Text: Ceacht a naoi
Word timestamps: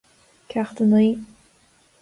Ceacht 0.49 0.79
a 0.83 0.85
naoi 0.85 1.09